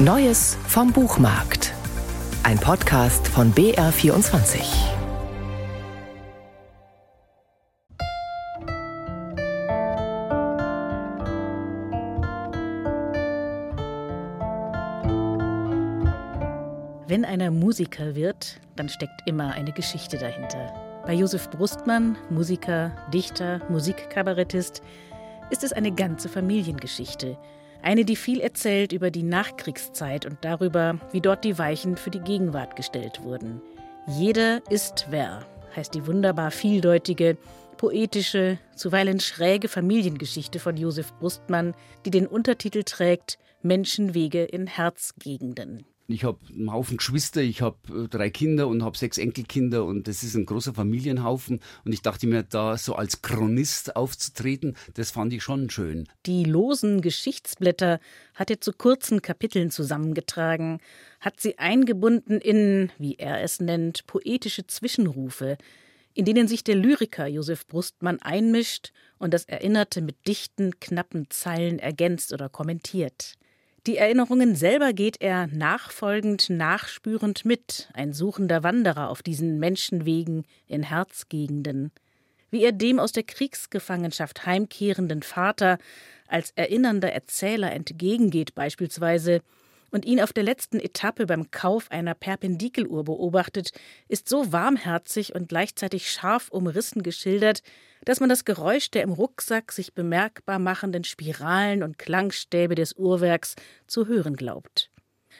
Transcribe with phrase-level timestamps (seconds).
[0.00, 1.74] Neues vom Buchmarkt.
[2.44, 4.60] Ein Podcast von BR24.
[17.08, 20.72] Wenn einer Musiker wird, dann steckt immer eine Geschichte dahinter.
[21.06, 24.80] Bei Josef Brustmann, Musiker, Dichter, Musikkabarettist,
[25.50, 27.36] ist es eine ganze Familiengeschichte.
[27.82, 32.20] Eine, die viel erzählt über die Nachkriegszeit und darüber, wie dort die Weichen für die
[32.20, 33.62] Gegenwart gestellt wurden.
[34.06, 37.36] Jeder ist wer, heißt die wunderbar vieldeutige,
[37.76, 45.84] poetische, zuweilen schräge Familiengeschichte von Josef Brustmann, die den Untertitel trägt Menschenwege in Herzgegenden.
[46.10, 50.08] Ich habe einen Haufen Geschwister, ich habe äh, drei Kinder und habe sechs Enkelkinder und
[50.08, 51.60] das ist ein großer Familienhaufen.
[51.84, 56.08] Und ich dachte mir, da so als Chronist aufzutreten, das fand ich schon schön.
[56.24, 58.00] Die losen Geschichtsblätter
[58.34, 60.80] hat er zu kurzen Kapiteln zusammengetragen,
[61.20, 65.58] hat sie eingebunden in, wie er es nennt, poetische Zwischenrufe,
[66.14, 71.78] in denen sich der Lyriker Josef Brustmann einmischt und das Erinnerte mit dichten, knappen Zeilen
[71.78, 73.34] ergänzt oder kommentiert.
[73.86, 80.82] Die Erinnerungen selber geht er nachfolgend, nachspürend mit, ein suchender Wanderer auf diesen Menschenwegen in
[80.82, 81.92] Herzgegenden.
[82.50, 85.78] Wie er dem aus der Kriegsgefangenschaft heimkehrenden Vater
[86.26, 89.42] als erinnernder Erzähler entgegengeht beispielsweise
[89.90, 93.70] und ihn auf der letzten Etappe beim Kauf einer Perpendikeluhr beobachtet,
[94.08, 97.62] ist so warmherzig und gleichzeitig scharf umrissen geschildert,
[98.08, 103.54] dass man das Geräusch der im Rucksack sich bemerkbar machenden Spiralen und Klangstäbe des Uhrwerks
[103.86, 104.90] zu hören glaubt.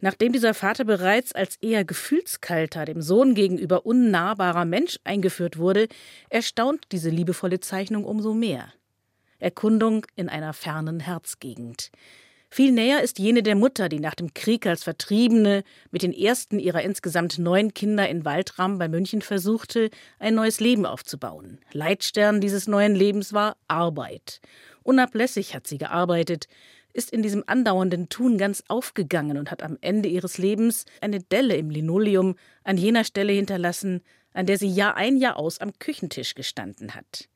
[0.00, 5.88] Nachdem dieser Vater bereits als eher gefühlskalter, dem Sohn gegenüber unnahbarer Mensch eingeführt wurde,
[6.28, 8.70] erstaunt diese liebevolle Zeichnung umso mehr.
[9.38, 11.90] Erkundung in einer fernen Herzgegend.
[12.52, 15.62] Viel näher ist jene der Mutter, die nach dem Krieg als Vertriebene
[15.92, 20.84] mit den ersten ihrer insgesamt neun Kinder in Waldram bei München versuchte, ein neues Leben
[20.84, 21.60] aufzubauen.
[21.72, 24.40] Leitstern dieses neuen Lebens war Arbeit.
[24.82, 26.48] Unablässig hat sie gearbeitet,
[26.92, 31.54] ist in diesem andauernden Tun ganz aufgegangen und hat am Ende ihres Lebens eine Delle
[31.56, 32.34] im Linoleum
[32.64, 37.28] an jener Stelle hinterlassen, an der sie Jahr ein Jahr aus am Küchentisch gestanden hat.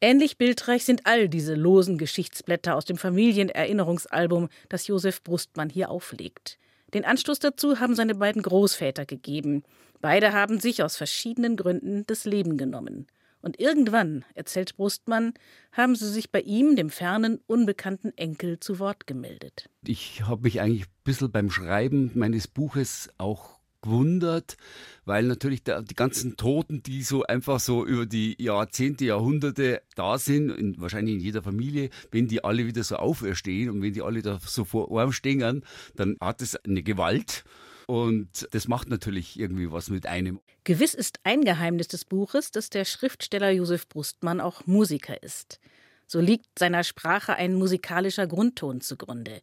[0.00, 6.58] Ähnlich bildreich sind all diese losen Geschichtsblätter aus dem Familienerinnerungsalbum, das Josef Brustmann hier auflegt.
[6.94, 9.64] Den Anstoß dazu haben seine beiden Großväter gegeben.
[10.00, 13.08] Beide haben sich aus verschiedenen Gründen das Leben genommen.
[13.40, 15.34] Und irgendwann, erzählt Brustmann,
[15.72, 19.68] haben sie sich bei ihm, dem fernen, unbekannten Enkel, zu Wort gemeldet.
[19.84, 24.56] Ich habe mich eigentlich ein bisschen beim Schreiben meines Buches auch gewundert,
[25.04, 30.18] weil natürlich der, die ganzen Toten, die so einfach so über die Jahrzehnte, Jahrhunderte da
[30.18, 34.02] sind, in, wahrscheinlich in jeder Familie, wenn die alle wieder so auferstehen und wenn die
[34.02, 37.44] alle da so vor Arm stehen, dann hat es eine Gewalt.
[37.86, 40.40] Und das macht natürlich irgendwie was mit einem.
[40.64, 45.58] Gewiss ist ein Geheimnis des Buches, dass der Schriftsteller Josef Brustmann auch Musiker ist.
[46.06, 49.40] So liegt seiner Sprache ein musikalischer Grundton zugrunde.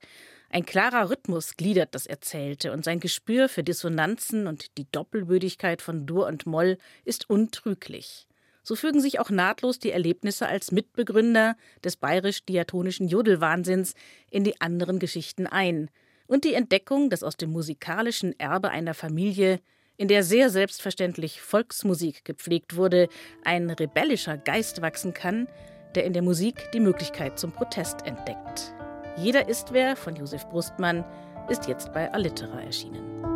[0.55, 6.05] Ein klarer Rhythmus gliedert das Erzählte und sein Gespür für Dissonanzen und die Doppelbödigkeit von
[6.05, 8.25] Dur und Moll ist untrüglich.
[8.63, 13.95] So fügen sich auch nahtlos die Erlebnisse als Mitbegründer des bayerisch-diatonischen Jodelwahnsinns
[14.31, 15.89] in die anderen Geschichten ein
[16.25, 19.59] und die Entdeckung, dass aus dem musikalischen Erbe einer Familie,
[19.97, 23.09] in der sehr selbstverständlich Volksmusik gepflegt wurde,
[23.43, 25.49] ein rebellischer Geist wachsen kann,
[25.95, 28.73] der in der Musik die Möglichkeit zum Protest entdeckt.
[29.17, 31.03] Jeder ist wer von Josef Brustmann
[31.49, 33.34] ist jetzt bei Allitera erschienen.